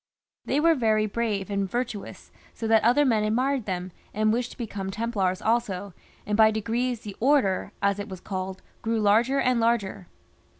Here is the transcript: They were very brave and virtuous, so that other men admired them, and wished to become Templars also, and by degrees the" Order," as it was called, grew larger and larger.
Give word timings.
They 0.45 0.59
were 0.59 0.73
very 0.73 1.05
brave 1.05 1.51
and 1.51 1.69
virtuous, 1.69 2.31
so 2.55 2.65
that 2.67 2.83
other 2.83 3.05
men 3.05 3.23
admired 3.23 3.67
them, 3.67 3.91
and 4.15 4.33
wished 4.33 4.49
to 4.49 4.57
become 4.57 4.89
Templars 4.89 5.43
also, 5.43 5.93
and 6.25 6.35
by 6.35 6.49
degrees 6.49 7.01
the" 7.01 7.15
Order," 7.19 7.71
as 7.83 7.99
it 7.99 8.09
was 8.09 8.19
called, 8.19 8.63
grew 8.81 8.99
larger 8.99 9.39
and 9.39 9.59
larger. 9.59 10.07